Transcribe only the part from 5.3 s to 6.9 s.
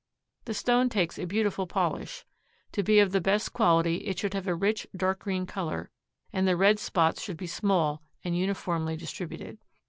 color and the red